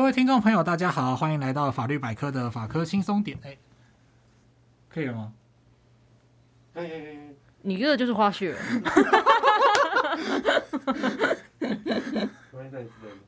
[0.00, 3.38] 各位听众朋友，大家好，欢迎来到法律百科的法科轻松点。
[3.42, 3.54] 哎，
[4.88, 5.30] 可以了吗？
[6.72, 8.56] 嘿嘿嘿，你这个就是花絮。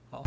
[0.08, 0.24] 好。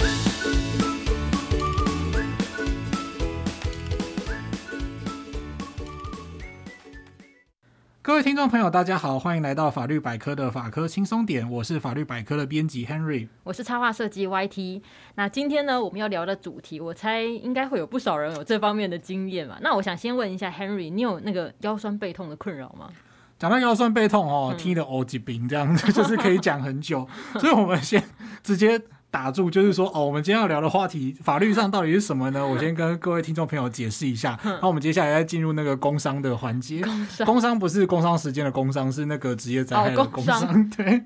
[8.06, 14.84] 各位听众朋友，大家好，欢迎来到法律百科的法科轻松点，我是法律百科的编辑 Henry，我是插画设计 YT。
[15.16, 19.58] 那今天呢，我们要聊的主题，我猜应该会有不少人有这方面的经验嘛。
[19.60, 22.90] 那我想先问一下 Henry，你有那个腰酸背痛的困扰吗？
[23.40, 27.10] 讲到腰酸背痛哦，踢了欧几兵这样子， 就是可以讲很久，
[27.42, 28.04] 所以我们先
[28.44, 28.80] 直接。
[29.16, 32.46] 打住，就是说哦，我们今天要聊的话题，法律上到底是什么呢？
[32.46, 34.38] 我先跟各位听众朋友解释一下。
[34.44, 36.82] 然后我们接下来再进入那个工商的环节。
[36.82, 40.44] 工商，工商不是工伤时间的工伤，是那个职业灾害的工伤。
[40.44, 41.02] 哦、对。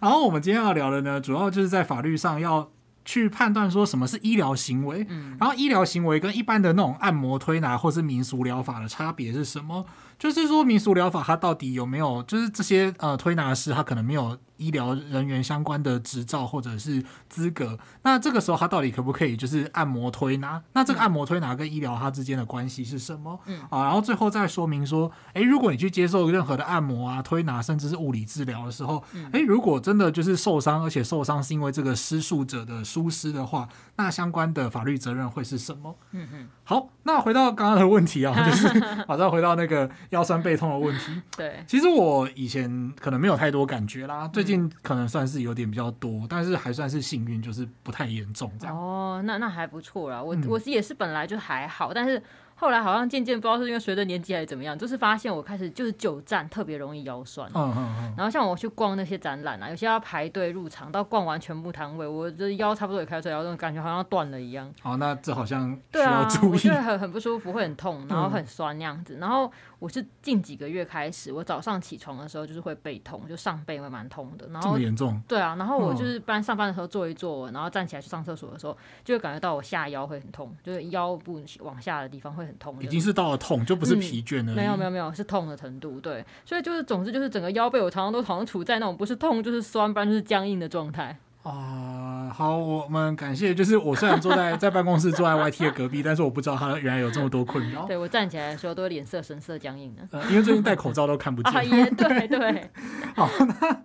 [0.00, 2.66] 然后我们今天要聊的呢，主要就是在法律上要
[3.06, 5.06] 去判断说什么是医疗行为。
[5.08, 5.34] 嗯。
[5.40, 9.86] 然后医疗行为跟一般的那种按摩、推拿或是民俗疗法的差别是什么？
[10.18, 12.22] 就是说民俗疗法它到底有没有？
[12.24, 14.36] 就是这些呃推拿师他可能没有。
[14.58, 20.58] 医疗人员相关的执照或者是资格，那这个时候他到底可不可以就是按摩推拿？
[20.72, 23.38] 那这个按摩推拿跟医疗它之间的关系是什么？
[23.44, 35.94] 嗯啊，然后最后再说明说，诶，如果你去接受任何的按摩啊、推拿，甚至是物理治疗的时候，诶，如果真的就是受伤，而且受伤是因为这个施术者的疏失的话，那相关的法律责任会是什么？
[36.12, 36.48] 嗯嗯。
[36.64, 41.20] 好，那回到刚刚的问题啊， 就是马上回到那个腰酸背痛的问题。
[41.36, 48.74] 对，其实我以前可能没有太多感觉啦，最近可能算是有点比较多，但是还算是幸运，就是不太严重这样。
[48.74, 50.22] 哦，那那还不错啦。
[50.22, 52.22] 我我是也是本来就还好，但是。
[52.58, 57.48] 后来好像渐渐不知道是因为随着年纪还是怎么样，就是发现我开始就是久站特别容易腰酸。
[57.54, 58.14] 嗯嗯嗯。
[58.16, 64.72] 然后像我去逛那些展览啊，有些要排队入场，到逛完全部摊位，我的腰差不多也开始腰痛，感觉好像断了一样。
[64.82, 66.52] 哦，那这好像需对啊，要注意。
[66.52, 69.18] 我觉得很很不舒服，会很痛，然后很酸那样子。
[69.20, 74.46] 然后我是近几个月开始，我早上起床的时候就是会背痛，就上背会蛮痛的。
[74.48, 75.18] 然后这么严重？
[75.26, 82.76] 对啊，然后我就是班上班的时候坐一坐，然后站起来去上厕所的时候，就会感觉到我下腰会很痛，就是腰部往下的地方会很痛。
[82.82, 83.36] 已经是到了。
[83.46, 91.16] 痛就不是疲倦了、嗯，没有没有没有，是痛的程度，对，所以就是总之就是整个腰背我常常都好像处在那种不是痛就是酸，不然就是僵硬的状态。
[91.48, 97.84] 啊，好，我们感谢，就是我虽然坐在在办公室坐在 YT 的隔壁，但是我不知道他原来有这么多困扰。
[97.88, 101.52] 对，我站起来的时候都脸色神色僵硬的，呃，因为最近戴口罩都看不见。
[101.54, 102.70] 啊，也对对。
[103.14, 103.82] 好，那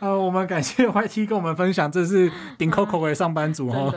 [0.00, 3.92] 呃，我们感谢 YT 跟我们分享，这是顶 Coco 的上班族哈。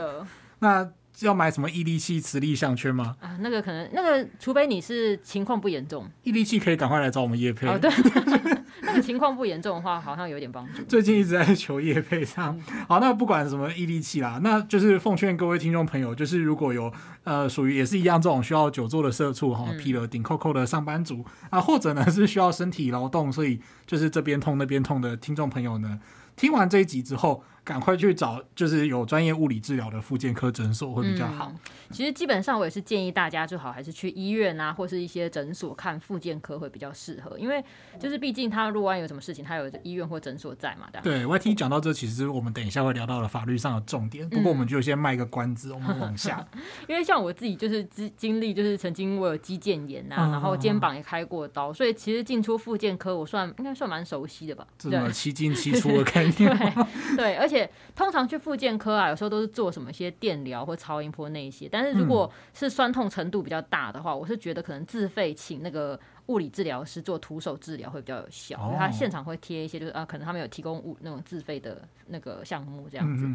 [0.60, 0.88] 那。
[1.18, 3.16] 是要买什么毅力器、磁力项圈吗？
[3.18, 7.66] 啊，那个可能，那个除非你是情况不严重，毅力器可以赶快来找我们叶配。
[7.66, 7.90] 哦，对，
[8.82, 10.80] 那个情况不严重的话，好像有点帮助。
[10.84, 12.56] 最近一直在求业配上。
[12.86, 16.92] 好，那不管什么毅力器啦，那就是奉劝各位听众朋友，就是如果有
[17.24, 25.98] 呃属于也是一样这种需要久坐的社畜哈，疲了顶扣扣的上班族啊，或者呢是需要身体劳动，所以就是这边痛那边痛的听众朋友呢，
[26.36, 27.42] 听完这一集之后。
[27.68, 31.52] 赶快去找，就是有专业物理治疗的复健科诊所会比较好。
[31.54, 37.62] 嗯，其实基本上我也是建议大家最好还是去医院啊，或是一些诊所看复健科会比较适合，因为
[38.00, 40.88] 就是毕竟他如果有什么事情，他有医院或诊所在嘛。
[41.02, 46.42] 对，YT 讲到这，其实我们等一下会聊到了法律上的重点，不过我们就先卖个关子，我们往下。
[46.88, 54.66] 因为像我自己就是经经历，就是曾经我有肌腱炎啊，然后肩膀也开过刀，所以其实进出复健科我算应该算蛮熟悉的吧。
[54.78, 56.34] 这么七进七出的概念。
[57.14, 57.57] 对，对，而且。
[57.96, 61.68] 通常去复健科啊，有时候都是做什么一些电疗或超音波那一些。
[61.70, 68.58] 但是如果是酸痛程度比较大的话，我是觉得可能自费请那个物理治疗师做徒手治疗会比较有效。
[68.66, 73.26] 因为他现场会贴一些，就是啊，可能他们有提供物那种自费的那个项目这样子。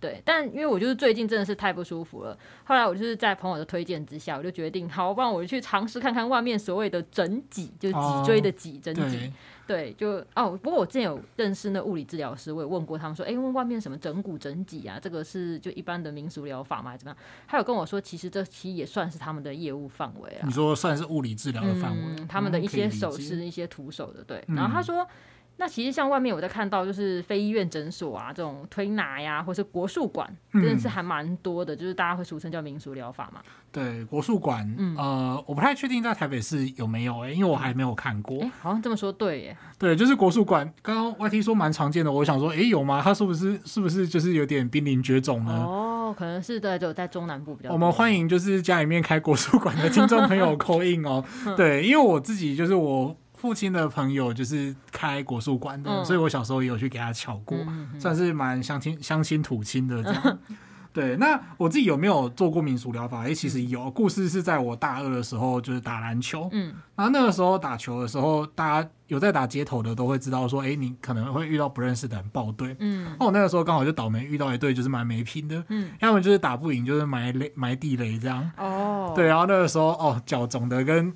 [0.00, 9.32] 对，但因为我就是最近真的是太不舒服了，后来我就是在朋友的推荐之下，我就决定，好，不然我就去尝试看看外面所谓的整脊，就是脊椎的脊，整脊。
[9.64, 16.90] 对，就哦，不过我之前有认识那物理治疗师，我也问过他们说，哎，问外面什么整骨整脊啊，这个是就一般的民俗疗法吗？
[16.90, 17.16] 还是怎么样？
[17.46, 20.42] 他有跟我说，其实这其实也算是他们的业务范围啊。
[20.44, 24.44] 你说算是物理治疗的范围，们的一些手势，一些徒手的，对。
[24.48, 25.06] 然后他说。
[25.52, 31.72] 嗯那其实像外面我在看到，就是非医院诊所啊，这种推拿呀，或是国术馆，真的是还蛮多的。
[31.76, 33.40] 嗯、就是大家会俗称叫民俗疗法嘛。
[33.70, 38.44] 对，国术馆，嗯、呃，我不太确定在台北市有没有哎、欸，因为我还没有看过。
[38.60, 39.56] 好像这么说对耶。
[39.78, 40.68] 对，就是国术馆。
[40.82, 43.00] 刚刚 YT 说蛮常见的，我想说，哎、欸，有吗？
[43.04, 45.52] 它是不是是不是就是有点濒临绝种呢？
[45.52, 47.72] 哦，可能是对，就在中南部比较。
[47.72, 51.24] 我们欢迎就是家里面开国术馆的听众朋友 call in 哦。
[51.56, 53.16] 对，因为我自己就是我。
[53.42, 60.38] 父亲的朋友就是开国术馆的，嗯、所以我小时候也有去给他瞧过，嗯嗯、算是蛮乡亲乡亲土亲的这样。
[60.94, 63.26] 对，那我自己有没有做过民俗疗法？
[63.26, 63.90] 哎，其实有。
[63.90, 66.48] 故事是在我大二的时候，就是打篮球。
[66.52, 72.76] 嗯，然后那个时候打球的时候，大家有在打街头的都会知道说，哎，你可能会遇到不认识的人报队。
[72.78, 75.64] 嗯，那我那个时候刚好就倒霉遇到一队就是蛮没品的。
[75.68, 78.48] 嗯，要么就是打不赢，就是埋雷埋地雷这样。
[78.58, 81.12] 哦，对，然后那个时候哦，脚肿的跟。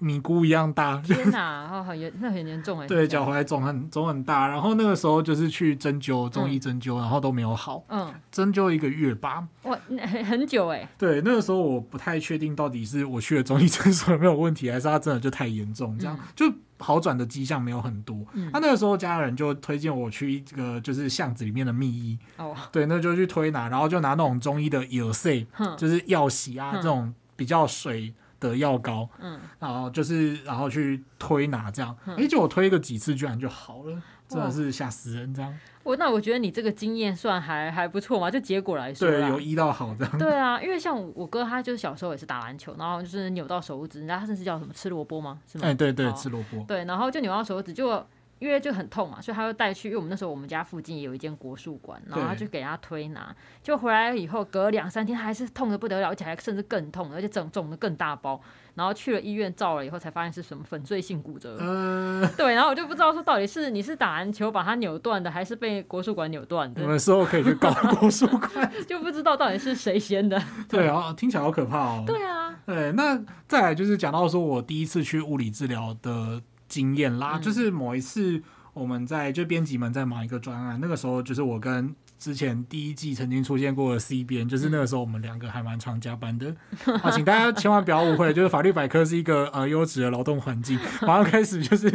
[0.00, 2.86] 米菇一样大，天哪，哦，很严，那很严重哎。
[2.88, 7.84] 对，脚踝肿很肿很大，然后那个时候就是去针灸，中医针灸，嗯、然后都没有好。
[7.88, 9.46] 嗯，针灸一个月吧。
[9.64, 10.88] 哇，很很久哎。
[10.96, 18.24] 对，那个时候我不太确定到底是我去了中医诊所有没有问题，还是他真的就太严重，这样、嗯、就好转的迹象没有很多。
[18.34, 22.16] 嗯，他那个时候家人就推荐我去一个就是巷子里面的秘医。
[22.36, 25.44] 哦，对，那就去推拿，然后就拿那种中医的药水，
[25.76, 28.14] 就是药洗啊这种比较水。
[28.40, 35.54] 的药膏，嗯，然后就是然后去推拿这样，哎、嗯，就我推个几次，居然就好了，真的是吓死人这样。
[35.82, 40.18] 我那我觉得你这个经验算还还不错嘛，就结果来说，对，有医到好这样。
[40.18, 45.38] 对啊，因为像我哥，他就是小时候也是打篮球，然后就是扭到手指，人家甚至叫什么吃萝卜吗？
[45.50, 45.66] 是吗？
[45.66, 46.62] 哎，对对，吃萝卜。
[46.68, 48.04] 对，然后就扭到手指就。
[48.38, 49.88] 因为就很痛嘛，所以他就带去。
[49.88, 53.34] 因为我们那时候我们家附近也有一间国术馆，然后他就给他推拿。
[53.62, 58.40] 就回来以后，隔两三天还是痛的不得了，而且还甚至更痛，而且肿肿的更大包。
[58.74, 61.56] 然后去了医院照了以后，才发现是什么粉碎性骨折。
[61.58, 62.54] 嗯，对。
[62.54, 66.80] 然后我就不知道说到底是你是打篮球把它扭断的，还是被国术馆扭断的。
[66.82, 70.40] 有的时候可以去告国术馆， 就不知道到底是谁先的。
[70.68, 72.04] 对啊，听起来好可怕哦。
[72.06, 72.54] 对啊。
[72.64, 78.42] 对，那再来就是讲到说我第一次去物理治疗的经验啦，嗯、就是某一次。
[78.74, 86.54] 我们在就编辑们在忙一个专案，那个时候就是我跟之前第一季曾经出现过的 C 编，就是那个时候我们两个还蛮常加班的。
[87.02, 90.78] 啊，请大家千万不要误会，就是法律百科是一个呃优质的劳动环境。
[91.02, 91.90] 马上开始就是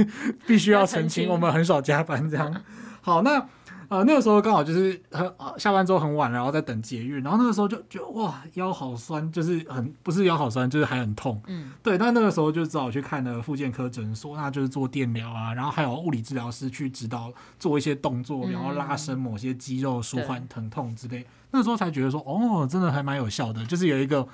[0.45, 2.53] 必须要澄清， 我们很少加班这样。
[2.99, 3.47] 好，那。
[3.89, 11.41] 呃，那个时候刚好就是很下班之后很晚，然后在等捷运，然后那个时候就觉得哇腰好酸，就是很不是腰好酸，就是还很痛。
[11.47, 11.97] 嗯，对。
[11.97, 21.19] 但那个时候就只好去看了复健科诊所，那就是做电疗啊，然后还有物理治疗师去指导做一些动作，然后拉伸某些肌肉，舒缓疼痛之类。
[21.19, 24.27] 对那个时候才觉得说，哦，真的还蛮有效的，就是有一个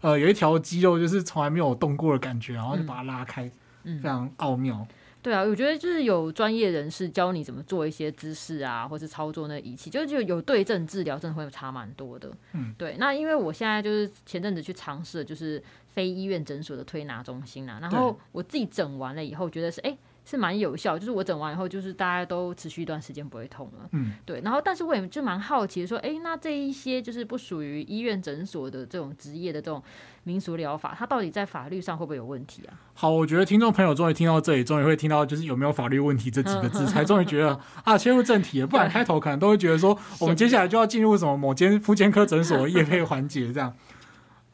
[0.00, 3.48] 呃有一条肌肉就是从来没有动过的感觉，然后就把它拉开，
[3.84, 4.84] 嗯，非常奥妙。
[5.24, 12.30] 对啊，我觉得就是有专业人士教你怎么做一些姿势啊，或是操作那个仪器，就就有对症治疗，真的会差蛮多的。
[12.52, 12.96] 嗯，对。
[12.98, 15.60] 那因为我现在就是前阵子去尝试，就是
[15.94, 19.90] 非医院诊所的推拿中心啊，然后我自己整完了以后，觉得是哎。
[19.90, 23.88] 诶是蛮有效，就是我整完以后，就是大家都持续一段时间不会痛了。
[23.92, 24.40] 嗯，对。
[24.42, 29.82] 然后，但是我也就蛮好奇说，哎，那这一些就是不属于医院诊所的这种职业的这种
[30.22, 32.72] 民俗疗法，它到底在法律上会不会有问题啊？
[32.94, 38.66] 好，我觉得听众朋友终于听到这里，终于会听到就是有没有法律问题这几个字，才终于觉得 啊，切入正题了。
[38.66, 43.74] 不然开头可能都会觉得说，我们接下来就要进入什么某间妇健科诊所的业配环节这样。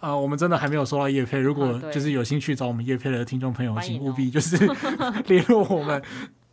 [0.00, 1.38] 呃，我们真的还没有收到叶配。
[1.38, 4.56] 如果就是有兴趣找我们叶配的听众朋友，请务必就是
[5.28, 6.02] 联络我们，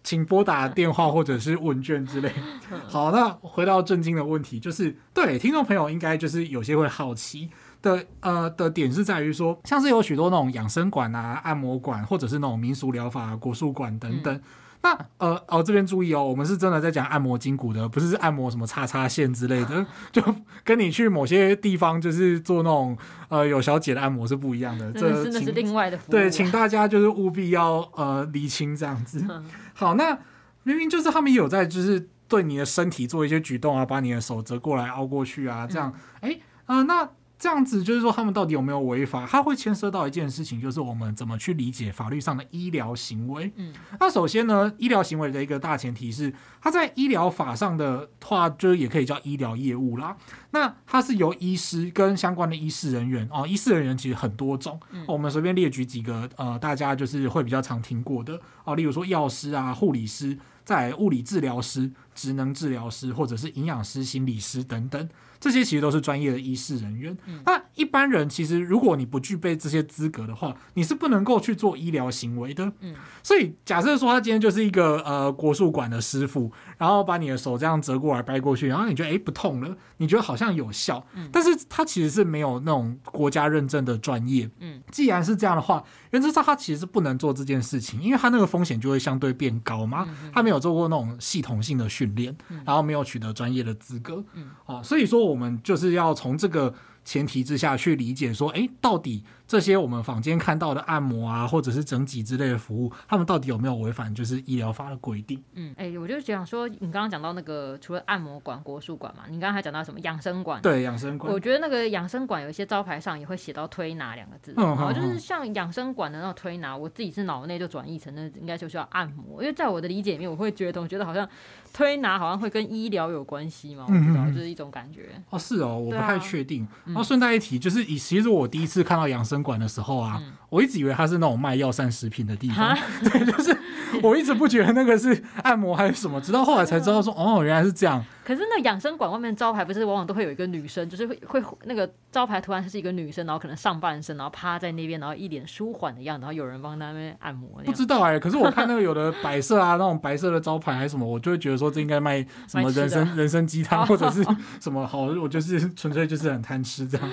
[0.04, 2.32] 请拨打电话或者是问卷之类。
[2.88, 7.50] 好，那回到正经的问题，就是对听众朋友应该就是有些会好奇
[7.82, 14.36] 的，呃的点是在于说，像是有许多那种养生馆啊、按摩馆，或者是那种民俗疗法、国术馆等等。
[14.36, 14.42] 嗯
[14.88, 20.24] 那 呃哦，这边注意哦，我们是真的在讲按摩筋骨的，不是按摩什么叉叉线之类的，就
[20.64, 22.98] 跟你去某些地方就是做那种
[23.30, 24.92] 呃有小姐的按摩是不一样的。
[24.94, 26.12] 这真的是另外的服务。
[26.12, 29.26] 对，请大家就是务必要呃厘清这样子。
[29.74, 30.18] 好，那
[30.64, 37.10] 明明就是他们有在就是对你的身体做一些举动啊，把你的手折过来凹过去啊，这样哎啊、呃、那。
[37.40, 39.28] 这样子就是说，他们到底有没有违法？
[39.28, 43.52] 它会牵涉到一件事情，就是我们怎么去理解法律上的医疗行为。
[43.56, 50.18] 嗯，那首先呢，医疗行为的一个大前提是，它在医疗法上的话，就是也可以叫医疗业务啦。
[50.52, 65.08] 那它是由医师跟相关的医事人员哦，医事人员其实很多种，嗯、我们随便列举几个，呃，大家就是会比较常听过的哦，例如说药师啊、护理师、在物理治疗师、职能治疗师，或者是营养师、心理师等等。
[65.40, 67.16] 这些其实都是专业的医师人员。
[67.28, 72.74] 嗯、那一般人其实，如果你不具备这些资格的话，你是不能够去做医疗行为的。
[72.80, 84.50] 嗯、所以假设说他今天就是一个呃国术馆的师傅，然后把你的手这样折过来掰过去，然后你觉得哎不痛了，你觉得好像有效，嗯、但是他其实是没有那种国家认证的专业。
[84.60, 90.04] 嗯，既然是这样的话，原则上他其实是不能做这件事情，因为他那个风险就会相对变高嘛。
[90.10, 94.24] 嗯、他没有做过那种系统性的训练，嗯、然后没有取得专业的资格。
[94.34, 95.28] 嗯，啊，所以说。
[95.28, 96.74] 我们就是要从这个
[97.04, 105.44] 前提之下去理解说，哎，到底这些我们坊间看到的按摩啊，或者是整脊之类的服务，他们到底有没有违反就是医疗法的规定？
[105.56, 110.62] 嗯，哎，我就想说，你刚刚讲到那个除了按摩馆、国术馆嘛，你刚刚还讲到什么养生馆？
[110.62, 111.34] 对，养生馆。
[111.34, 121.28] 我觉得那个养生馆有一些招牌上也会写到推拿两个字，嗯，然后就是像养生馆的那种推拿，我自己是脑内就转译成那应该就需要按摩，因为在我的理解里面，我会觉得我觉得好像
[121.74, 125.10] 推拿好像会跟医疗有关系吗，我不知道，就是一种感觉。
[125.30, 126.64] 哦，是哦，我不太确定。
[126.64, 133.58] 啊嗯、然后顺带一提，就是以其实我第一次看到养生馆的时候啊，嗯、我一直以为它是那种卖药膳食品的地方， 对，就是
[134.04, 138.04] 我一直不觉得那个是按摩还是什么，直到后来才知道说，哦，原来是这样。
[138.24, 147.62] 可是那养生馆外面招牌不是往往都会有一个女生，就是会会那个招牌图案是一个女生，然后可能上半身，然后趴在那边，然后一脸舒缓的样子，然后有人帮他们按摩。
[147.64, 154.22] 不知道哎、欸，可是我看那个有的白色啊，那种白色的招牌还是什么，我就会觉得说这应该卖什么 人参人参鸡汤 或者是
[154.60, 157.10] 什么好，我就是纯粹就是很贪吃这样。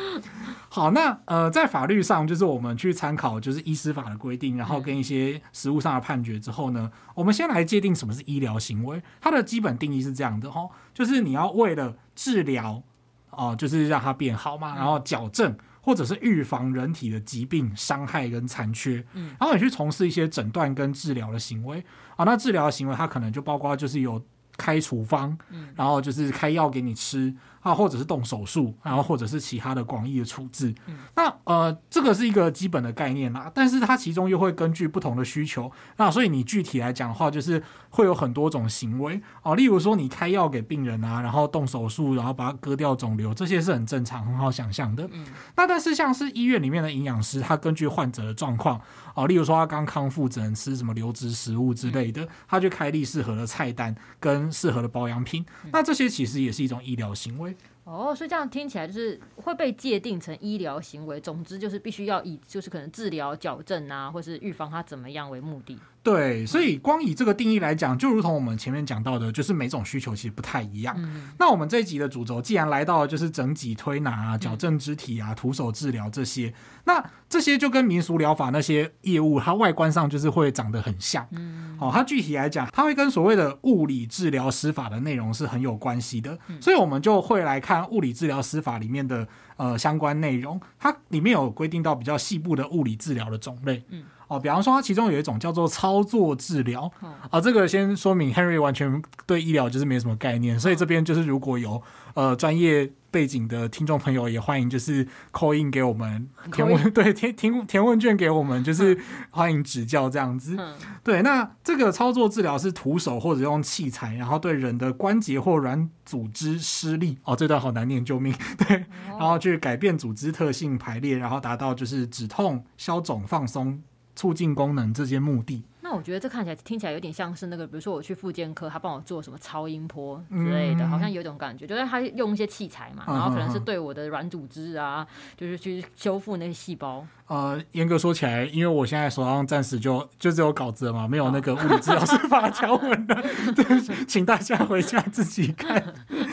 [0.75, 10.69] 好，那呃，在法律上就是我们去参考就是医师法的规定，然后跟一些实务上的判决之后呢，我们先来界定什么是医疗行为，它的基本定义是这样的哈。
[10.93, 12.83] 就是你要为了治疗，
[13.31, 21.85] 哦、呃，就是让它变好嘛，然后矫正或者是预防人体的疾病、伤害跟残缺，嗯，然后你去从事一些诊断跟治疗的行为
[22.16, 24.21] 啊，那治疗的行为它可能就包括就是有
[24.57, 27.33] 开处方，嗯，然后就是开药给你吃。
[27.64, 33.50] 啊，或者是动手术，然后或者是其他的广义的处置，嗯、那呃，这个是一个基本的概念啦。
[33.54, 39.54] 但是它其中又会根据不同的需求，那所以你具体来讲的话，就是会有很多种行为啊、呃。
[39.56, 45.09] 例如说，你开药给病人啊，然后动手术，然后把它割掉肿瘤，这些是很正常、很好想象的。
[45.12, 45.25] 嗯、
[45.56, 55.42] 那但是像是医院里面的营养师，他根据患者的状况啊、呃，例如说他刚康复，只能吃什么流质食物之类的，他就开立适合的菜单跟适合的保养品。
[55.73, 57.54] 那这些其实也是一种医疗行为。
[57.85, 61.21] 哦，所以这样听起来就是会被界定成医疗行为。
[61.21, 65.79] 总之就是必须要以就是可能治疗、矫正啊，或是预防它怎么样为目的。
[66.05, 70.95] 对，所以光以这个定义来讲，就如同我们前面讲到的，就是每种需求其实不太一样。
[70.99, 76.53] 嗯、那我们这一集的主轴，既然来到了就是整脊推拿啊、矫正肢体啊、徒手治疗这些，
[76.85, 81.27] 那这些就跟民俗疗法那些业务，它外观上就是会长得很像。
[81.31, 86.39] 嗯，好、哦，它具体来讲，它会跟所谓的物理治疗师法的内容是很有关系的。
[86.49, 93.83] 嗯、所以我们就会来看物理治疗师法里面的呃相关内容，它里面有规定到比较细部的物理治疗的种类。
[93.89, 94.05] 嗯。
[94.28, 96.90] 哦，比方说，它其中有一种叫做操作治疗，
[97.31, 101.83] 啊，这个先说明，Henry 完全对医疗就是没什么概念，所以这边就是如果有
[102.14, 108.99] 呃专业背景的听众朋友，也欢迎就是 call in 给我们填问， 对，填填填问卷给我们，就是
[109.31, 110.59] 欢迎指教这样子。
[111.02, 118.35] 对，那这个操作治疗是徒手或者用器材，然后对人的关节或软组织施力，哦，这段好难念，救命！
[118.66, 123.81] 对，然后去改变组织特性排列，然后达到就是止痛、消肿、放松。
[124.14, 137.06] 促进功能这些目的，那我觉得这看起来听起来有点像是那个，比如说我去复健科，他帮我做什么超音波之类的，嗯、好像有种感觉，就是他用一些器材嘛，然后可能是对我的软组织啊，嗯、就是去修复那些细胞。
[137.26, 143.14] 呃，严格说起来，因为我现在手上暂时就就只有稿子了嘛，没有那个物理治疗师法条文的，
[143.57, 145.83] 对，请大家回家自己看。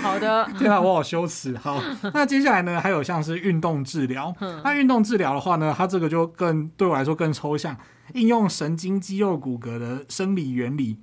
[0.02, 1.58] 好的，天啊，我好羞耻。
[1.58, 1.82] 好，
[2.14, 4.36] 那接下来呢，还有像是运动治疗。
[4.64, 7.78] 那运动治疗的话呢，它这个就更对我来说更抽象，
[8.14, 11.00] 应用神经、肌肉、骨骼的生理原理。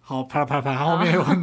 [0.00, 1.42] 好，啪啪啪，后面有很。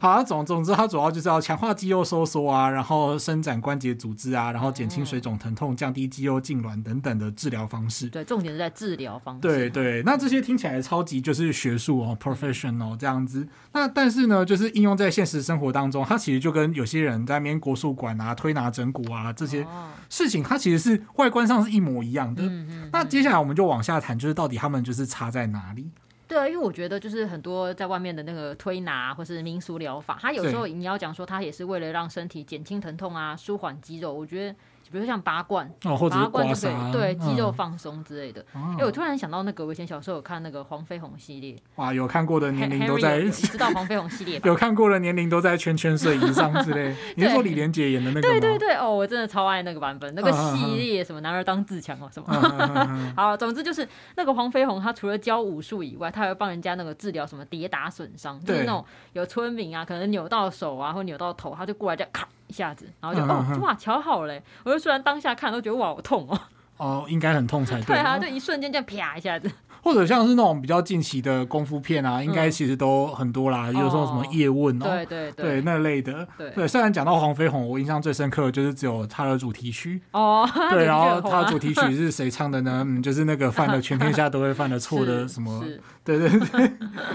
[0.00, 8.08] 好，总总之，它主要就是要强化肌肉收缩啊，然后伸展关节组织啊，然后减轻水肿疼痛，降低肌肉痉挛等等的治疗方式。
[8.08, 9.40] 对，重点是在治疗方式。
[9.40, 13.48] 对对，那这些听起来超级就是学术哦，professional 这样子。
[13.72, 19.66] 那但是呢，就是应用在现实生活当中，它其实就跟有些人在那边国术馆啊、推拿整骨啊这些
[20.08, 22.42] 事情，它其实是外观上是一模一样的。
[22.44, 22.90] 嗯嗯。
[22.92, 25.90] 那接下来我们就往下谈，就是到底他们就是差在哪里？
[26.28, 34.54] 对啊，因为我觉得就是很多在外面的那个推拿或是民俗疗法，它有时候你要讲说它也是为了让身体减轻疼痛啊，舒缓肌肉，我觉得。
[34.90, 38.44] 比如说像拔罐，哦，或者拔罐就可以对肌肉放松之类的。
[38.78, 41.56] 哎，我突然想到那个，我以前小时候有看那个黄飞鸿系列。
[41.76, 44.40] 哇，有看过的年龄都在，你知道黄飞鸿系列？
[44.44, 46.94] 有看过的年龄都在圈圈摄影上之类。
[47.16, 48.22] 你是说李连杰演的那个？
[48.22, 52.28] 对对对，哦，我真的超爱那个版本，那个系列什么男儿当自强哦什么。
[53.16, 62.26] 好，总之就是那个黄飞鸿，他除了教武术以外，他还会帮人家那个治疗什么跌打损伤，就是那种有村民啊，可能扭到手啊或扭到头，他就过来这样咔。
[62.48, 64.42] 一下子，然后就、嗯、哦，哇，瞧好嘞！
[64.64, 66.40] 我就虽然当下看都觉得哇，好痛哦。
[66.78, 67.86] 哦，应该很痛才对。
[67.94, 69.50] 对啊，就一瞬间这样啪一下子。
[69.80, 76.68] 或者像是那种比较近期的功夫片啊，应该其实都很多啦，有时候什么叶问哦，对对对那类的，对对。
[76.68, 82.82] 虽然讲到黄飞鸿，我印象最深刻的就是只有他的主题曲哦， 对，然后他的主题曲是谁唱的呢？
[82.86, 85.64] 嗯，就是那个犯了全天下都会犯的错的什么，
[86.04, 86.72] 对对对。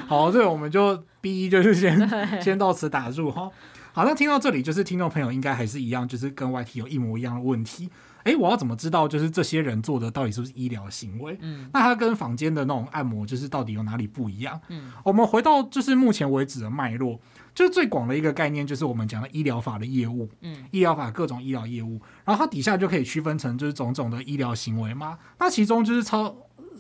[0.08, 3.50] 好，这个我们就 B 就是先先到此打住哈。
[3.96, 7.88] 好，那听到这里，就是听众朋友应该还是一样，就是跟 YT 有一模一样的问题。
[8.24, 11.38] 哎，我要怎么知道就是这些人做的到底是不是医疗行为？
[11.42, 14.60] 嗯，那他跟房间的那种按摩，就是到底有哪里不一样？
[14.70, 17.20] 嗯，我们回到就是目前为止的脉络，
[17.54, 20.28] 就是最广的一个概念，就是我们讲的医疗法的业务。
[20.42, 25.20] 嗯，医疗法各种医疗业务，然后它底下就可以区分成就是种种的医疗行为嘛。
[25.38, 26.36] 那其中就是超。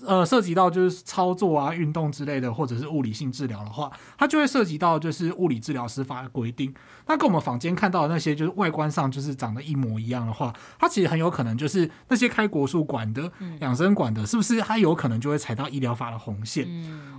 [0.06, 6.74] 呃，涉及到就是操作啊、运动之类的，或者是物理性治疗的话，它就会涉及到就是物理治疗师法的规定。
[7.06, 16.68] 那跟我们坊间看到的那些就是外观上就是长得一模一样的话，它其实很有可能就是那些开国术馆的、养生馆的，是不是它有可能就会踩到医疗法的红线？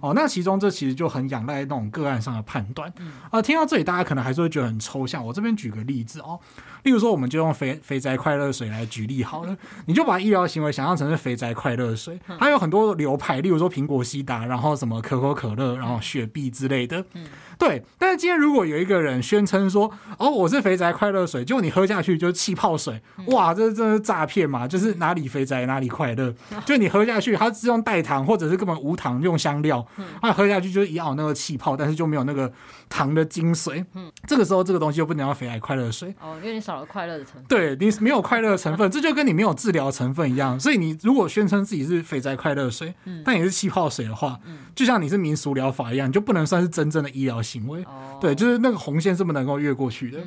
[0.01, 2.93] 哦，那其中这其实就很仰赖那种个案上的判断。
[3.31, 5.25] 呃，听到这里，大家可能还是会觉得很抽象。
[5.25, 6.39] 我这边举个例子哦，
[6.83, 12.95] 例如说，我们就用肥肥宅快乐水来举例好了，你就把医疗行为想象成是肥宅快乐水，它有很多。
[12.95, 17.05] 流派，例如说苹果西达，然后什么可口可乐，然后雪碧之类的。
[17.15, 17.27] 嗯，
[17.59, 17.83] 对。
[17.99, 24.69] 但是今天如果有一个人宣称说：“哦，我是肥宅快乐水”，结果你喝下去就是气泡水，哇，这真的是诈骗嘛？
[24.69, 26.33] 就是哪里肥宅哪里快乐，
[26.65, 29.85] 就你喝下去，它是用代糖或者是根本无糖用香料，
[30.23, 32.53] 它喝下去就是一样那个气泡，但是就没有那个
[32.89, 33.85] 糖的精髓。
[33.95, 37.45] 嗯，这个时候这个东西就不能叫肥宅快乐水哦，因为你少了快乐的成分。
[37.49, 40.61] 对，你没有快乐的成分，这就跟你没有治疗成分一样。
[40.61, 47.83] 所以你如果宣称自己是肥宅快乐水，嗯，但也是气泡水的话，嗯，就像你是民俗疗法一样，你就不能算是真正的医疗行为。
[47.85, 50.19] 哦，对，就是那个红线是不能够越过去的。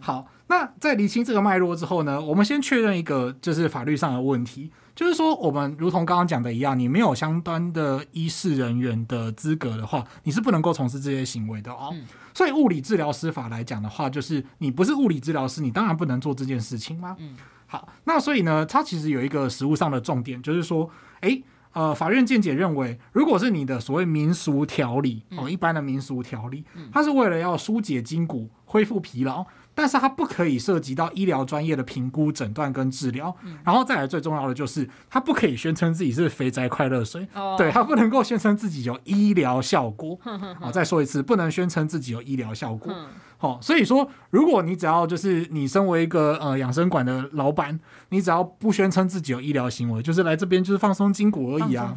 [0.00, 11.90] 好，那在厘清这个脉络之后呢，我们先确认一个就是法律上的问题，就是说我们如同刚刚讲的一样，你没有相关的医事人员的资格的话，你是不能够从事这些行为的哦。
[11.92, 12.04] 嗯，
[12.34, 17.16] 所以物理治疗师法来讲的话，就是你不是物理治疗师，你当然不能做这件事情吗。
[17.18, 17.36] 嗯。
[17.66, 20.88] 好，那所以呢，它其实有一个实物上的重点，就是说，
[21.22, 21.42] 诶。
[21.74, 29.44] 呃，法院见解认为，如果是你的所谓民俗调理哦，一般的民俗调理，它是为了要疏解筋骨、恢复疲劳。
[29.76, 40.16] 但是它不可以涉及到医疗专业的评估、诊断跟治疗，嗯、然后再来最重要的就是，它不可以宣称自己是肥宅快乐水，哦、对，它不能够宣称自己有医疗效果。
[40.22, 42.94] 好、哦，再说一次，不能宣称自己有医疗效果。
[43.36, 51.94] 好、哦，所以说，如果你只要就是你身为一个呃养生馆的老板，你只要不宣称自己有医疗行为，就是来这边就是放松筋骨而已啊，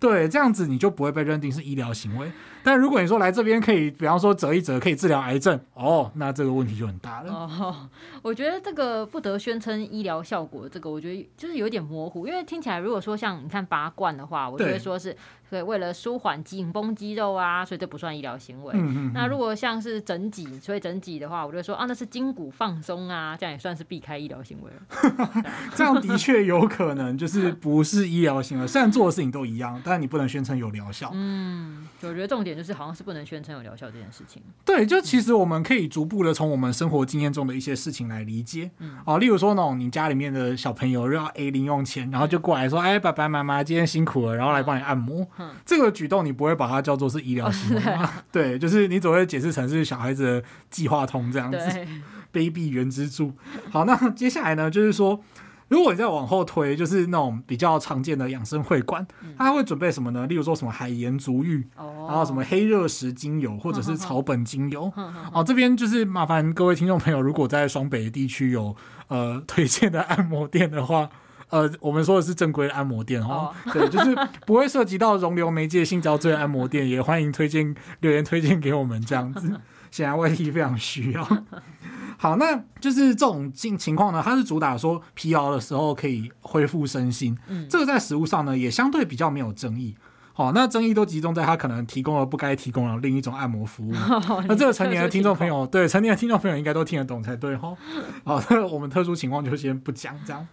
[0.00, 2.30] 对，这样子你就不会被认定是医疗行为。
[2.62, 7.32] 但如果你说来这边可以，比方说折一折可以治疗癌症，哦，那这个问题就很大了。
[7.32, 7.88] 哦，
[8.22, 15.16] 我觉得这个不得宣称医疗效果，这个我觉得就是有点模糊，因为听起来如果说像你看拔罐的话，我觉得说是。
[15.48, 18.72] 对，为了舒缓紧绷肌肉啊，所以这不算医疗行为。
[18.74, 19.12] 嗯嗯。
[19.14, 25.44] 那如果像是整脊，所以整脊的话，我就说啊，那是筋骨放松啊，这样也算是避开医疗行为了。
[25.74, 31.10] 这样的确有可能就是不是医疗行为，虽然做的事情都一样，但是你不能宣称有疗效。
[31.14, 34.42] 嗯，我觉得重点就是好像是不能宣称有疗效这件事情。
[34.64, 38.70] 对，就其实我们可以逐步的从我们生活经验中的一些事情来理解。
[38.78, 38.98] 嗯。
[39.04, 45.26] 啊，例如说那种你家里面的小朋友要 A 零用钱，然后就过来说，哎，爸爸妈妈今天辛苦了，然后来帮你按摩。
[45.38, 48.04] 嗯，这个举动你不会把它叫做是医疗行为吗？
[48.04, 51.58] 哦、 对，就是你总会解释成是小孩子的计划通这样子，
[52.32, 53.32] 卑鄙原之助。
[53.70, 55.20] 好，那接下来呢，就是说，
[55.68, 59.06] 如果你再往后推，就是那种比较常见的养生会馆，
[59.38, 60.26] 他会准备什么呢？
[60.26, 64.92] 例如说什么海盐足浴，哦、然后什么黑热石精油，或者是草本精油。
[64.96, 68.76] 哦，哦，这边就是麻烦各位听众朋友，如果在双北地区有
[69.08, 71.08] 呃推荐的按摩店的话。
[71.48, 74.12] 呃，我们说的是正规的按摩店哦， 对，就是
[74.44, 79.52] 不会涉及到溶瘤媒介性交罪按摩店，也欢迎推荐留言推荐给我们这样子，
[79.96, 81.26] 显然 YT 非常需要。
[82.18, 89.94] 好，那就是这种情情况呢，它是主打说疲劳的时候可以恢复身心，嗯，这个在食物上呢也相对比较没有争议。
[90.34, 93.92] 好，那争议都集中在他可能提供了不该提供的另一种按摩服务。
[94.46, 97.74] 那这个成年的听众朋友，对成年的听众朋友应该都听得懂才对哈。
[98.22, 100.46] 好，那我们特殊情况就先不讲这样。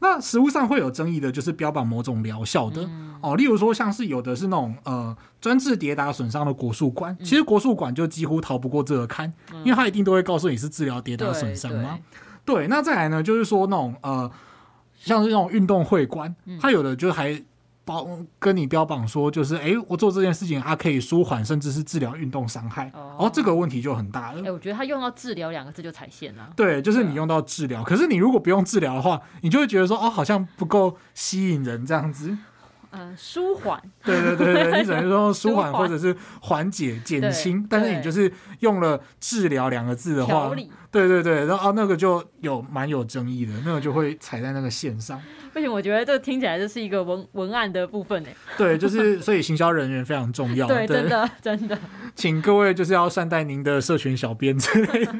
[0.00, 11.98] 那实物上会有争议的，就是标榜某种疗效的、嗯、哦，例如说像是有的是那种呃专治跌打损伤的国术馆，嗯、其实国术馆就几乎逃不过这个坎，嗯、因为他一定都会告诉你是治疗跌打损伤嘛。
[12.44, 14.30] 对，对，那再来呢，就是说那种呃
[14.98, 17.42] 像是那种运动会馆，他有的就还。
[17.86, 18.06] 包
[18.40, 24.42] 跟你标榜说，就是哎，我做这件事情，它可以舒缓甚至是治疗运动伤害，哦，哦，这个问题就很大了。
[24.44, 26.50] 哎，我觉得他用到“治疗”两个字就踩线了。
[26.56, 32.36] 对，就是你用到治疗，啊、可是你如果不用治疗的话，你就会觉得说，哦，好像不够吸引人这样子。
[32.90, 33.80] 呃舒缓。
[34.04, 40.50] 对对对对，你只能说 舒缓或者是缓解、减轻，但是你就是用了治疗两个字的话，
[40.90, 45.20] 对对对，然后啊那个就有蛮有争议的，那个就会踩在那个线上。
[45.52, 48.28] 不行，我觉得这听起来就是一个文文案的部分呢。
[48.58, 50.66] 对，就是所以行销人员非常重要。
[50.68, 51.78] 对，真的真的。
[52.14, 55.14] 请各位就是要善待您的社群小编之类的。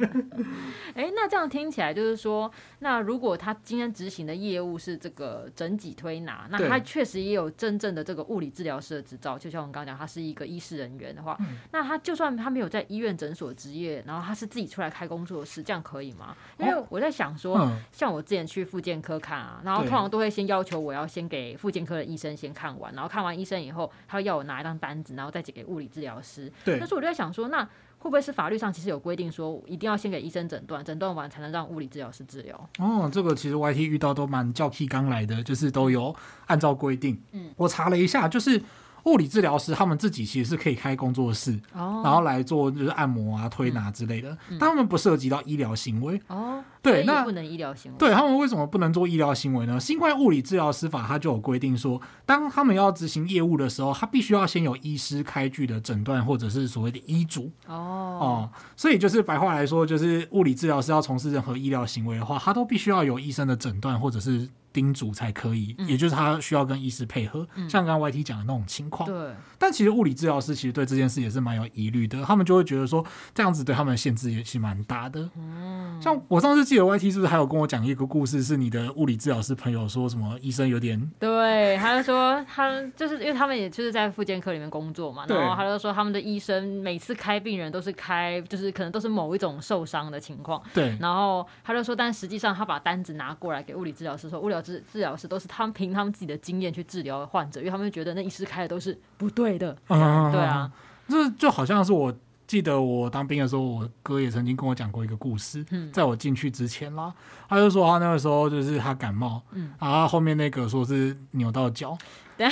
[0.97, 9.37] 哎，那这样听起来就是说，那如果他今天执行的业务是这个整脊推拿，那他确实也有真正的这个物理治疗师的执照。
[9.37, 16.35] 就像我们刚刚讲，他是一个医师人员的话，嗯、那他就算他没有在医院诊所执业，然后他是自己出来开工作室，这样可以吗？
[16.57, 20.27] 因为我在想说，哦、像我之前去复健科看啊，然后通常都会。
[20.37, 26.51] 先要求我要先给复健科的医生先看完，然后看完医生以后，他要我拿一张单子，然后再寄给物理治疗师。
[26.63, 26.77] 对。
[26.77, 27.67] 但是我就在想说，那
[27.99, 32.69] 会不会是法律上其实有规定说，一定要先给医生诊断，诊断完才能让物理治疗师治疗？
[32.79, 37.21] 哦，这个其实 YT 遇到都蛮叫 key 刚来的，就是都有按照规定。
[37.31, 38.61] 嗯，我查了一下，就是。
[39.07, 46.21] 物理治疗师他们自己其实是可以开工作室，哦、然后来做就是按摩啊、推拿之类的，嗯、但他们不涉及到医疗行为。
[46.27, 47.97] 哦，对，那不能医疗行为。
[47.97, 49.79] 对他们为什么不能做医疗行为呢？
[49.79, 57.49] 新冠物理治疗师法它就有规定说，当他们要执行业务的时候，他必须要先有医师开具的诊断或者是所谓的医嘱。
[57.67, 57.73] 哦
[58.19, 64.49] 哦，所以就是白话来说，就是物理治疗师要从事任何医疗行为的话，他都必须要有医生的诊断或者是。
[64.77, 69.09] 叮嘱才可以，也就是他需要跟医师配合，嗯、像刚刚 YT 讲的那种情况。
[69.09, 75.27] 对，但其实物理治疗师其实对这件事也是蛮有疑虑的，他们就会觉得说这样子对他们的限制也是蛮大的。
[75.35, 99.75] 嗯，像我上次记得 YT 是不是还有跟我讲一个故事，是你的物理治疗师朋友说什么医生有点对，他就说他就是因为他们也就是在复健科里面工作嘛，然后他就说他们的医生每次开病人都是开就是可能都是某一种受伤的情况，对，然后他就说，但实际上他把单子拿过来给物理治疗师说，物理治治治疗师都是他们凭他们自己的经验去治疗患者，因为他们觉得那医师开的都是不对的。
[99.87, 100.71] 嗯，对啊，
[101.07, 102.13] 这就好像是我
[102.45, 105.65] 记得我当兵的时候，我哥也曾经跟我讲过一个故事。
[105.71, 107.13] 嗯，在我进去之前啦，
[107.47, 111.97] 他就说他那个时候就是他感冒，嗯，然后后面那个说是扭到脚，
[112.37, 112.47] 对，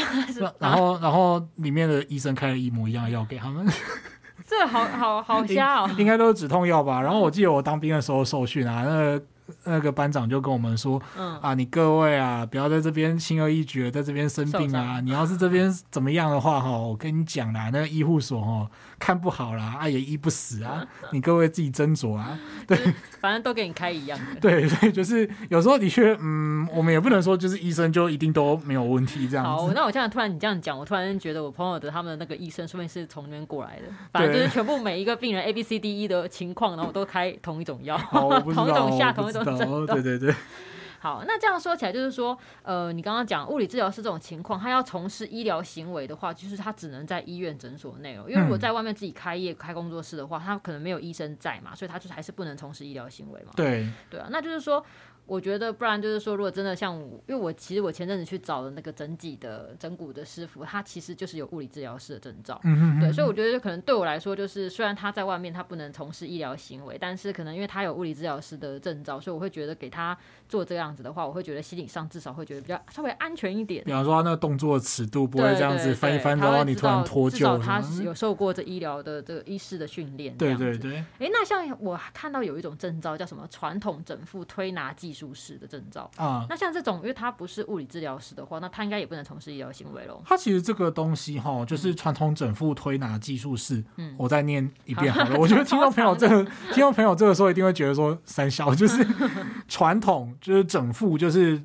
[0.59, 3.67] 然后然后里面的医生开了一模一样的药给他们，
[4.47, 7.01] 这好好好 瞎哦，应该都是止痛药吧？
[7.01, 9.23] 然后我记得我当兵的时候受训啊，那个。
[9.63, 14.99] 那个班长就跟我们说：“嗯、啊，你各位啊，不要在这边轻而易举的在这边生病啊！
[15.01, 22.37] 你要是这边怎么样的话，哈，我跟你讲啦，那个医护所哦，看不好啦，啊也医不死啊，你各位自己斟酌啊。
[22.67, 22.77] 对，
[23.19, 24.39] 反正都给你开一样的。
[24.41, 29.51] 对，所以就是有时候的确，嗯，我们也不能说就是医生就一定都没有问题这样子。
[29.51, 33.83] 好，那我现在突然你这样讲，我突然觉得我朋友的他们的那个医生，说不定是从那边过来的。
[34.11, 40.33] 反正就是全部每一个病人 A B C D E 的情况，然后都开同一种药，同一种下同一种。” 哦，对对对，
[40.99, 53.51] 好，那这样说起来就是说，呃，你刚刚讲物理治疗师这种情况，他要从事医疗行为的话，就是他只能在医院诊所内哦，因为如果在外面自己开业开工作室的话，他可能没有医生在嘛，所以他就还是不能从事医疗行为嘛。
[53.55, 54.83] 对，对啊，那就是说。
[55.25, 70.15] 我觉得不然就是说，如果真的像我，因为我其实我前阵子去找的那个整脊的整骨的师傅，他其实就是有物理治疗师的证照，嗯哼嗯哼对，所以我觉得可能对我来说，就是虽然他在外面他不能从事医疗行为，但是可能因为他有物理治疗师的证照，所以我会觉得给他
[70.47, 73.83] 做这样子的话，我会觉得心理上至少会觉得比较稍微安全一点。
[73.83, 80.37] 比方说他那个动作尺度不会这样子翻一翻，然后你突然脱臼，至少他有受过这医疗的这个医师的训练。
[80.37, 80.97] 对对对。
[81.17, 86.11] 哎，那像我看到有一种证照叫什么传统整复推拿技术师的证照。
[86.17, 90.21] 啊，那像这种，因为他不是物理治疗师的话，那他应该也不能从事医疗行为喽。
[90.25, 93.81] 他其实这个东西哈，就是传统整复推拿技术师。
[93.95, 95.31] 嗯，我再念一遍好了。
[95.31, 99.07] 好， 我觉得听众朋友这个听众朋友这个时候一定会觉得说三小就是
[99.67, 101.61] 传统就是整复就是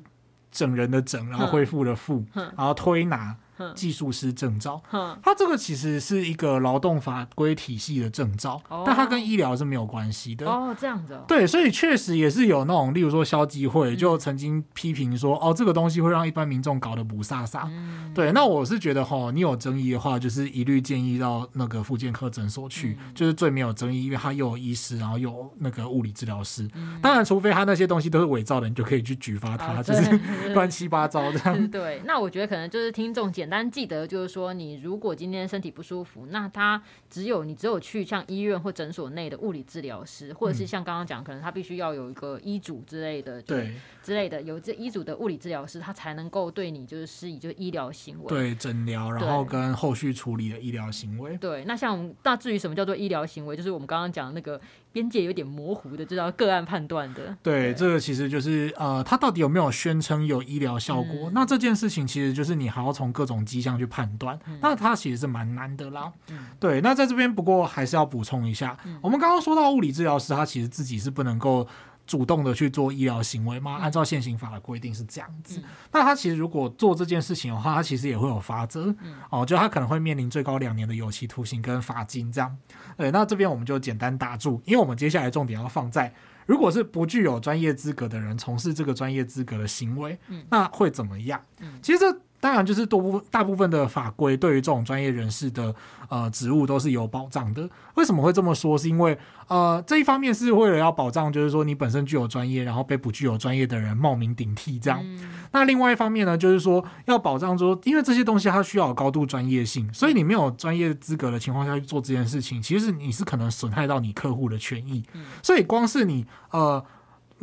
[0.51, 3.35] 整人的整，然后恢复的复， 然后推拿。
[3.75, 4.81] 技术师证照，
[5.23, 10.47] 它这个其实是一个劳动法规体系的证照，但它跟医疗是没有关系的。
[10.47, 11.19] 哦，这样子。
[11.27, 17.69] 对，所以确实也是有那种，例如说消基会就曾经批评说，哦，这个东西会让一般民众搞得不飒飒。
[18.13, 26.69] 对，那我是觉得哈，你有争议的话，就是一律建议到那个复健科诊所去，就是最没有争议，因为他又有医师，然后又有那个物理治疗师。
[27.01, 30.19] 当然，除非他那些东西都是伪造的，你就可以去举发他，就是
[30.53, 31.67] 乱七八糟这样。
[31.71, 43.75] 对，那我觉得可能就是听众简单记得就是说，你如果今天身体不舒服，那他只有你只有去像医院或诊所内的物理治疗师，或者是像刚刚讲，可能他必须要有一个医嘱之类的，对。
[44.01, 51.37] 之类的，有这医嘱的物理治疗师，他才能够对你就是施以就是医疗行为，对诊疗，然后跟后续处理的医疗行为。
[51.37, 54.59] 对，那像那至于什么叫做医疗行为，就是我们刚刚讲的那个
[54.91, 57.35] 边界有点模糊的，就叫个案判断的。
[57.41, 61.29] 对，对这个其实就是呃，他到底有没有宣称有医疗效果？
[61.29, 66.11] 嗯、那这件事情其实就是你还要从各种种迹象去判断，嗯、那它其实是蛮难的啦。
[66.31, 71.65] 嗯、对，那在这边不过还是要补充一下，嗯、我们刚刚说到物理治疗师，他其实自己是不能够。
[72.11, 73.77] 主动的去做医疗行为吗？
[73.79, 75.61] 按照现行法的规定是这样子。
[75.61, 78.93] 嗯、那他其实如果做这件事情的话，他其实也会有罚则。
[78.99, 82.57] 嗯、哦，就他可能会面临最高两年的有期徒刑跟罚金这样。
[82.97, 86.13] 对，那这边我们就简单打住，因为我们接下来重点要放在，
[86.45, 91.41] 如果是不具有专业资格的人从事这个专业资格的行为，嗯、那会怎么样？
[91.61, 92.21] 嗯、其实这。
[92.41, 95.73] 当然，就是多部大部分的法规对于这种专业人士的
[96.09, 97.69] 呃职务都是有保障的。
[97.93, 98.75] 为什么会这么说？
[98.75, 104.99] 是因为呃这一方面是为了要保障，就是说你本身具有专业，然后被不具有专业的人冒名顶替这样。
[105.03, 115.03] 嗯、那另外一方面呢，就是说要保障说，因为这些东西它需要有高度专业性，所以你没有专业资格的情况下去做这件事情，其实你是可能损害到你客户的权益。
[115.13, 116.83] 嗯、所以光是你呃。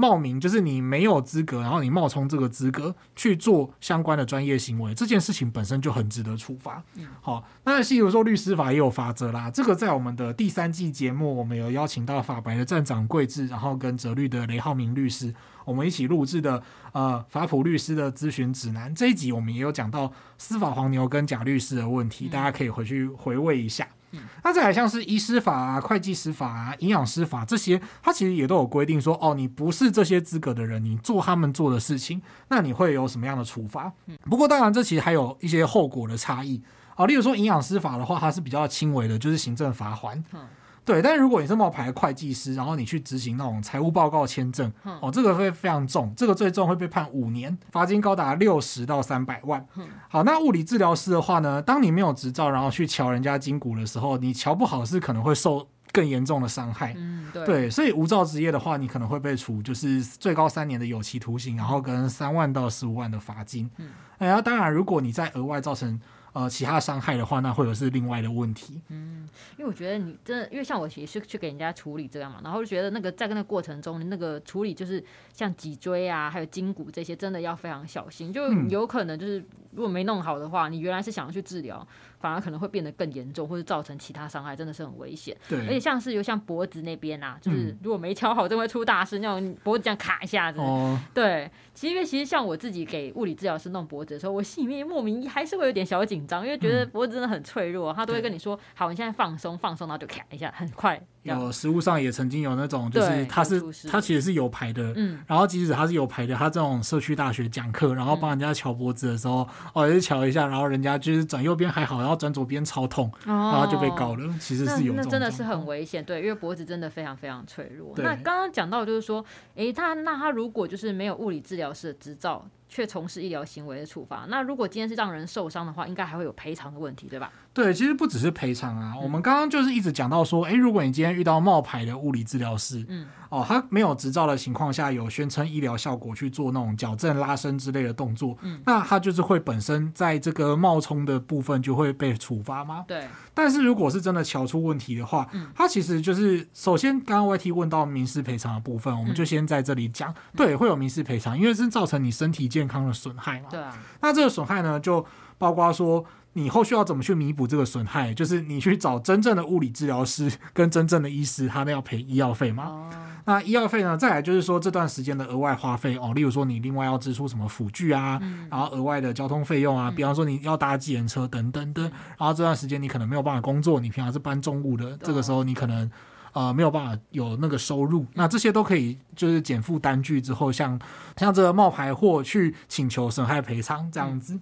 [0.00, 6.80] 冒名就是你没有资格，然后你冒充这个资格去做相关的专业行为，这件事情本身就很值得处罚。
[6.94, 9.50] 嗯，好，那例如说律师法也有法则啦。
[9.50, 15.34] 这个在我们的第三季节目，我们有邀请到法白的站长桂智，然后跟哲律的雷浩明律师，
[15.64, 23.88] 我们一起录制的呃法普律师的咨询指南这一集，我们也有讲到司法黄牛跟假律师的问题，大家可以回去回味一下。
[24.12, 33.92] 嗯，那再来像是医师法啊、会计师法啊、营养师法这些，它其实也都有规定说，哦，你不是这些资格的人，你做他们做的事情，那你会有什么样的处罚？
[34.06, 36.62] 嗯，不过当然这其实还有一些后果的差异
[36.96, 40.22] 啊，例如说营养师法的话，它是比较轻微的，就是行政罚锾。
[40.32, 40.40] 嗯。
[40.88, 49.62] 对，但是如果你是冒牌会计师，然后你去执行那种财务报告签证，嗯、哦，这个会非常重，这个最重会被判五年，罚金高达六十到三百万。
[49.76, 56.94] 嗯、好，那物理治疗师的话呢，当你没有执照，然后去敲人家筋骨的时候，你敲不好是可能会受更严重的伤害。
[56.96, 63.70] 嗯，对，对，所以无照执业的话，你可能会被处就是最高三年的有期徒刑，然后跟三万到十五万的罚金。
[63.76, 66.00] 嗯，然后当然，如果你再额外造成。
[66.38, 68.80] 呃，其他伤害的话，那会有是另外的问题。
[68.90, 81.86] 嗯，因为我觉得你真的，因为像我其实是去给人家处理这样嘛，然后就觉得那个在那个过程中，那个处理就是像脊椎啊，还有筋骨这些，真的要非常小心，就有可能就是如果没弄好的话，你原来是想要去治疗。
[82.20, 85.36] 反而可能会变得更严重，或者造成其他伤害，真的是很危险。
[85.48, 89.20] 对，而且像是有像脖子那边啊，就是如果没敲好，真会出大事。
[89.20, 91.48] 那种脖子这样卡一下子，哦，对。
[91.74, 97.92] 其实因为其实像我自己给物理治疗师弄脖子的时候，我心里面莫名还是会有点小紧张，因为觉得脖子真的很脆弱。
[97.92, 114.34] 他都会跟你说：“好，你现在放松，放松，然后就卡一下，很快。”有实物上也曾经有那种，就是他是他其实是有牌的，嗯，然后即使他是有牌的，他这种社区大学讲课，然后帮人家敲脖子的时候，哦，也是瞧一下，然后人家就是转右边还好，然后转左边超痛，然后就被告了。
[114.40, 117.92] 其实是有，那真的是很危险，对，因为脖子真的非常非常脆弱。
[117.96, 127.32] 那刚刚讲到就是说，诶，他那他如果就是没有物理治疗师的执照，却从事医疗行为的处罚，那如果今天是让人受伤的话，应该还会有赔偿的问题，对吧？
[127.52, 142.84] 对，其实不只是赔偿啊，嗯、我们刚刚就是一直讲到说，诶，如果你今天遇到冒牌的物理治疗师，嗯，哦，他没有执照的情况下，有宣称医疗效果去做那种矫正、拉伸之类的动作，嗯，那他就是会本身在这个冒充的部分就会被处罚吗？
[142.86, 143.08] 对。
[143.34, 153.76] 但是如果是真的乔出问题的话，嗯，他其实就是首先刚刚 YT 问到民事赔偿的部分，我们就先在这里讲，嗯、对，会有民事赔偿，因为是造成你身体健康的损害嘛，对啊。
[154.00, 155.04] 那这个损害呢，就
[155.38, 156.04] 包括说。
[156.34, 158.14] 你后续要怎么去弥补这个损害？
[158.14, 162.64] 就是你去找真正的物理治疗师 跟真正的医师，他们要赔医药费吗？
[162.64, 162.90] 哦、
[163.24, 163.96] 那医药费呢？
[163.96, 171.84] 再来就是说这段时间的额外花费哦，例如说你另外要支出什么辅具啊，嗯、然后额外的交通费用啊，嗯、比方说你要搭计程车等等等。
[171.86, 175.90] 嗯、然后这段时间你可能没有办法工作，你平常是搬重物的，这个时候你可能
[176.32, 178.06] 呃没有办法有那个收入。
[178.14, 180.78] 那这些都可以就是减负单据之后，像
[181.16, 184.34] 像这个冒牌货去请求损害赔偿这样子。
[184.34, 184.40] 嗯、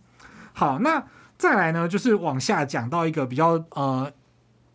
[0.52, 1.02] 好，那。
[1.38, 4.10] 再来呢，就是往下讲到一个比较呃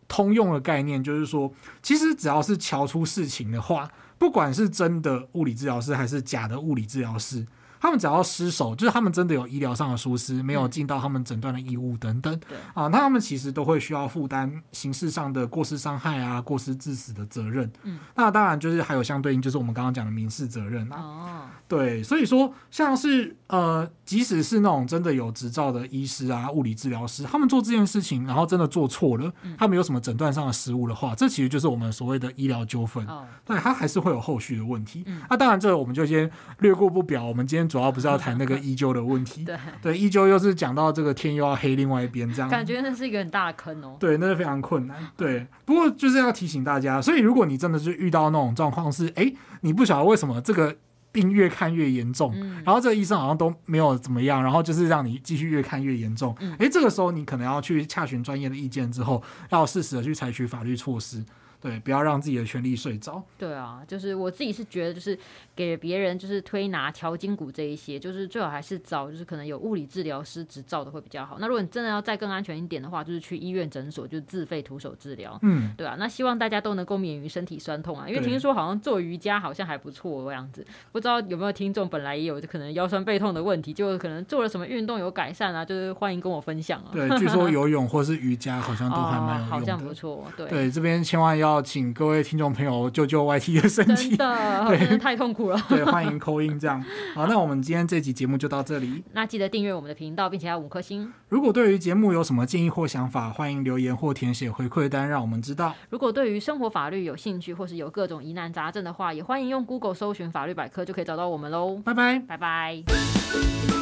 [0.08, 7.46] 通用的概念，就是说，其实只要是瞧出事情的话，不管是真的物理治疗师还是假的物理治疗师。
[7.82, 17.68] 他们只要失手，就是他们真的有医疗上的疏失，没有尽到他们诊断的义务等等，对啊，那他们其实都会需要负担刑事上的过失伤害啊、过失致死的责任。
[17.82, 20.96] 嗯，那当然就是还有相对应，就是我们刚刚讲的民事责任啊。
[20.96, 33.04] 哦，对，所以说像是呃，即使是那种真的有执照的医师啊、物理治疗师，他们做这件事情，然后真的做错了，嗯、他们有什么诊断上的失误的话，这其实就是我们所谓的医疗纠纷。
[33.08, 35.02] 哦，对，他还是会有后续的问题。
[35.06, 37.24] 嗯，那、啊、当然这个我们就先略过不表。
[37.24, 37.71] 我们今天。
[37.72, 43.96] 主要不是要谈那个 医纠的问题，对对，医纠又是讲到这个天又要黑另外一边，这样感觉那是一个很大的坑哦。
[43.98, 45.08] 对，那是非常困难。
[45.16, 49.32] 对，不过就是要提醒大家，所以如果你真的是遇到那种状况是，哎，
[49.62, 50.76] 你不晓得为什么这个
[51.10, 56.36] 病越看越严重，嗯、然后这个医生好像都没有怎么样，然后就是让你继续越看越严重。
[56.38, 61.24] 哎、嗯，这个时候你可能要去洽询专业的意见之后，要适时的去采取法律措施。
[61.62, 63.22] 对，不要让自己的权利睡着。
[63.38, 65.16] 对啊，就是我自己是觉得，就是
[65.54, 71.38] 给别人就是推拿、调筋骨这一些，就是最好还是找就是可能有物理治疗师执照的会比较好。
[71.38, 75.38] 那如果你真的要再更安全一点的话，就是去医院诊所，就是自费徒手治疗。
[75.42, 75.94] 嗯，对啊。
[75.98, 80.66] 那希望大家都能够免于身体酸痛啊，因为听说好像做瑜伽好像还不错这样子。
[80.90, 85.64] 不知道有没有听众本来也有可能腰酸背痛的问题，就可能做了什么运动有改善啊？
[85.64, 86.90] 就是欢迎跟我分享啊。
[86.92, 89.56] 对，据说 游泳或是瑜伽好像都还蛮有用的。
[89.56, 90.24] 哦，好像不错。
[90.36, 92.22] 对对，这边千万要请各位。
[92.22, 95.60] 听众朋友，救救 YT 的身体，真的， 对，真的太痛苦了。
[95.68, 96.82] 对，欢迎 call in 这样。
[97.14, 99.02] 好，那我们今天这集节目就到这里。
[99.12, 101.12] 那记得订阅我们的频道，并且要五颗星。
[101.28, 105.74] 如果对于节目有什么建议或想法，欢迎留言或填写回馈单，让我们知道。
[105.90, 111.82] 如果对于生活法律有兴趣，或是有各种疑难杂症的话，也欢迎用 Google 搜寻法律百科，就可以找到我们喽。
[111.84, 113.81] 拜拜，拜拜。